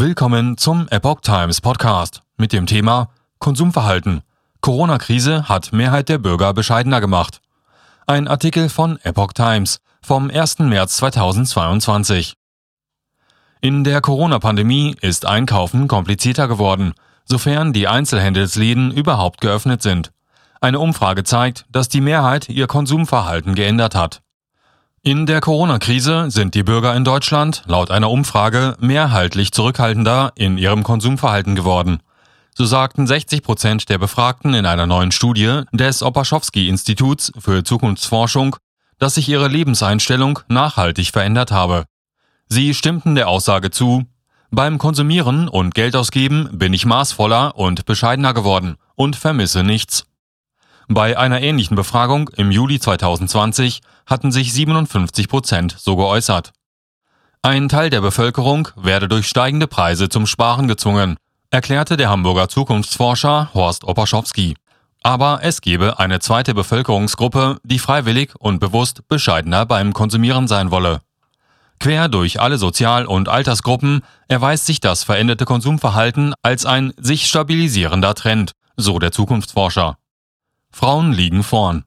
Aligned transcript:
Willkommen 0.00 0.56
zum 0.56 0.88
Epoch 0.88 1.20
Times 1.20 1.60
Podcast 1.60 2.22
mit 2.38 2.54
dem 2.54 2.64
Thema 2.64 3.10
Konsumverhalten. 3.38 4.22
Corona-Krise 4.62 5.46
hat 5.46 5.74
Mehrheit 5.74 6.08
der 6.08 6.16
Bürger 6.16 6.54
bescheidener 6.54 7.02
gemacht. 7.02 7.42
Ein 8.06 8.26
Artikel 8.26 8.70
von 8.70 8.98
Epoch 9.02 9.34
Times 9.34 9.82
vom 10.00 10.30
1. 10.30 10.60
März 10.60 10.96
2022. 10.96 12.32
In 13.60 13.84
der 13.84 14.00
Corona-Pandemie 14.00 14.96
ist 15.02 15.26
Einkaufen 15.26 15.86
komplizierter 15.86 16.48
geworden, 16.48 16.94
sofern 17.26 17.74
die 17.74 17.86
Einzelhandelsläden 17.86 18.92
überhaupt 18.92 19.42
geöffnet 19.42 19.82
sind. 19.82 20.12
Eine 20.62 20.78
Umfrage 20.78 21.24
zeigt, 21.24 21.66
dass 21.70 21.90
die 21.90 22.00
Mehrheit 22.00 22.48
ihr 22.48 22.68
Konsumverhalten 22.68 23.54
geändert 23.54 23.94
hat. 23.94 24.22
In 25.02 25.24
der 25.24 25.40
Corona-Krise 25.40 26.30
sind 26.30 26.54
die 26.54 26.62
Bürger 26.62 26.94
in 26.94 27.04
Deutschland 27.04 27.62
laut 27.64 27.90
einer 27.90 28.10
Umfrage 28.10 28.76
mehrheitlich 28.80 29.50
zurückhaltender 29.50 30.32
in 30.34 30.58
ihrem 30.58 30.82
Konsumverhalten 30.82 31.54
geworden. 31.54 32.00
So 32.54 32.66
sagten 32.66 33.06
60 33.06 33.42
Prozent 33.42 33.88
der 33.88 33.96
Befragten 33.96 34.52
in 34.52 34.66
einer 34.66 34.86
neuen 34.86 35.10
Studie 35.10 35.62
des 35.72 36.02
Opaschowski-Instituts 36.02 37.32
für 37.38 37.64
Zukunftsforschung, 37.64 38.56
dass 38.98 39.14
sich 39.14 39.26
ihre 39.26 39.48
Lebenseinstellung 39.48 40.40
nachhaltig 40.48 41.12
verändert 41.12 41.50
habe. 41.50 41.86
Sie 42.46 42.74
stimmten 42.74 43.14
der 43.14 43.28
Aussage 43.28 43.70
zu, 43.70 44.04
beim 44.50 44.76
Konsumieren 44.76 45.48
und 45.48 45.74
Geldausgeben 45.74 46.58
bin 46.58 46.74
ich 46.74 46.84
maßvoller 46.84 47.56
und 47.56 47.86
bescheidener 47.86 48.34
geworden 48.34 48.76
und 48.96 49.16
vermisse 49.16 49.64
nichts. 49.64 50.09
Bei 50.92 51.16
einer 51.16 51.40
ähnlichen 51.40 51.76
Befragung 51.76 52.30
im 52.30 52.50
Juli 52.50 52.80
2020 52.80 53.80
hatten 54.06 54.32
sich 54.32 54.52
57 54.52 55.28
Prozent 55.28 55.76
so 55.78 55.94
geäußert. 55.94 56.50
Ein 57.42 57.68
Teil 57.68 57.90
der 57.90 58.00
Bevölkerung 58.00 58.66
werde 58.74 59.06
durch 59.06 59.28
steigende 59.28 59.68
Preise 59.68 60.08
zum 60.08 60.26
Sparen 60.26 60.66
gezwungen, 60.66 61.14
erklärte 61.52 61.96
der 61.96 62.10
Hamburger 62.10 62.48
Zukunftsforscher 62.48 63.50
Horst 63.54 63.84
Opaschowski. 63.84 64.56
Aber 65.04 65.38
es 65.44 65.60
gebe 65.60 66.00
eine 66.00 66.18
zweite 66.18 66.54
Bevölkerungsgruppe, 66.54 67.58
die 67.62 67.78
freiwillig 67.78 68.34
und 68.40 68.58
bewusst 68.58 69.06
bescheidener 69.06 69.66
beim 69.66 69.92
Konsumieren 69.92 70.48
sein 70.48 70.72
wolle. 70.72 71.02
Quer 71.78 72.08
durch 72.08 72.40
alle 72.40 72.58
Sozial- 72.58 73.06
und 73.06 73.28
Altersgruppen 73.28 74.02
erweist 74.26 74.66
sich 74.66 74.80
das 74.80 75.04
veränderte 75.04 75.44
Konsumverhalten 75.44 76.34
als 76.42 76.66
ein 76.66 76.92
sich 76.96 77.28
stabilisierender 77.28 78.16
Trend, 78.16 78.54
so 78.76 78.98
der 78.98 79.12
Zukunftsforscher. 79.12 79.99
Frauen 80.70 81.12
liegen 81.12 81.42
vorn. 81.42 81.84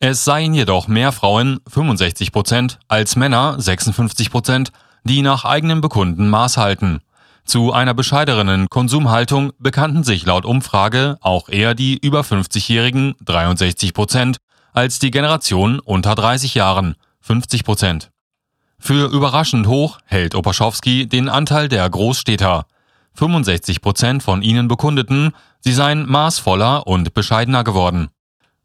Es 0.00 0.24
seien 0.24 0.54
jedoch 0.54 0.88
mehr 0.88 1.12
Frauen 1.12 1.60
65 1.68 2.32
Prozent 2.32 2.78
als 2.88 3.16
Männer 3.16 3.60
56 3.60 4.30
Prozent, 4.30 4.72
die 5.04 5.22
nach 5.22 5.44
eigenem 5.44 5.80
Bekunden 5.80 6.28
Maß 6.28 6.56
halten. 6.56 7.00
Zu 7.44 7.72
einer 7.72 7.94
bescheideren 7.94 8.68
Konsumhaltung 8.70 9.52
bekannten 9.58 10.02
sich 10.02 10.24
laut 10.24 10.44
Umfrage 10.46 11.18
auch 11.20 11.48
eher 11.48 11.74
die 11.74 11.98
über 11.98 12.22
50-Jährigen 12.22 13.14
63 13.24 13.92
Prozent 13.92 14.38
als 14.72 14.98
die 14.98 15.10
Generation 15.10 15.78
unter 15.78 16.14
30 16.14 16.54
Jahren 16.54 16.96
50 17.20 17.64
Prozent. 17.64 18.10
Für 18.78 19.10
überraschend 19.10 19.66
hoch 19.66 19.98
hält 20.04 20.34
Opaschowski 20.34 21.06
den 21.06 21.28
Anteil 21.28 21.68
der 21.68 21.88
Großstädter. 21.88 22.66
65 23.14 23.80
Prozent 23.80 24.22
von 24.22 24.42
ihnen 24.42 24.68
bekundeten, 24.68 25.32
sie 25.64 25.72
seien 25.72 26.06
maßvoller 26.06 26.86
und 26.86 27.14
bescheidener 27.14 27.64
geworden. 27.64 28.08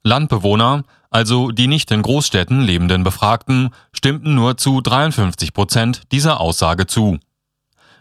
Landbewohner, 0.03 0.83
also 1.09 1.49
die 1.51 1.67
nicht 1.67 1.89
in 1.91 2.01
Großstädten 2.01 2.61
lebenden 2.61 3.03
Befragten, 3.03 3.69
stimmten 3.93 4.35
nur 4.35 4.57
zu 4.57 4.81
53 4.81 5.53
Prozent 5.53 6.03
dieser 6.11 6.39
Aussage 6.39 6.87
zu. 6.87 7.17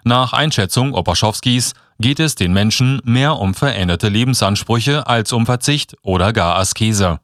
Nach 0.05 0.33
Einschätzung 0.33 0.95
Opaschowskis 0.95 1.75
geht 2.01 2.21
es 2.21 2.35
den 2.35 2.53
Menschen 2.53 3.01
mehr 3.05 3.39
um 3.39 3.55
veränderte 3.55 4.09
Lebensansprüche 4.09 5.07
als 5.07 5.33
um 5.33 5.47
Verzicht 5.47 5.97
oder 6.03 6.33
gar 6.33 6.57
Askese. 6.57 7.21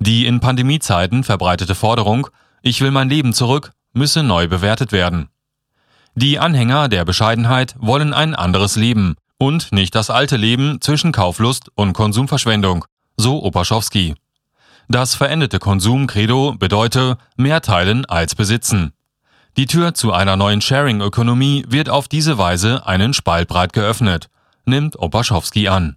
Die 0.00 0.26
in 0.26 0.40
Pandemiezeiten 0.40 1.24
verbreitete 1.24 1.74
Forderung, 1.74 2.28
ich 2.62 2.80
will 2.80 2.90
mein 2.90 3.08
Leben 3.08 3.32
zurück, 3.32 3.72
müsse 3.92 4.22
neu 4.22 4.48
bewertet 4.48 4.92
werden. 4.92 5.28
Die 6.16 6.38
Anhänger 6.38 6.88
der 6.88 7.04
Bescheidenheit 7.04 7.74
wollen 7.78 8.12
ein 8.12 8.34
anderes 8.34 8.76
Leben 8.76 9.16
und 9.38 9.72
nicht 9.72 9.94
das 9.94 10.10
alte 10.10 10.36
Leben 10.36 10.80
zwischen 10.80 11.12
Kauflust 11.12 11.70
und 11.74 11.92
Konsumverschwendung, 11.92 12.84
so 13.16 13.42
Opaschowski. 13.42 14.14
Das 14.88 15.14
veränderte 15.14 15.58
Konsumcredo 15.58 16.54
bedeute 16.58 17.18
mehr 17.36 17.62
teilen 17.62 18.04
als 18.04 18.34
besitzen. 18.34 18.92
Die 19.56 19.66
Tür 19.66 19.94
zu 19.94 20.12
einer 20.12 20.36
neuen 20.36 20.60
Sharing-Ökonomie 20.60 21.64
wird 21.68 21.88
auf 21.88 22.08
diese 22.08 22.38
Weise 22.38 22.86
einen 22.86 23.14
Spalt 23.14 23.48
breit 23.48 23.72
geöffnet, 23.72 24.28
nimmt 24.66 24.98
Opaschowski 24.98 25.68
an. 25.68 25.96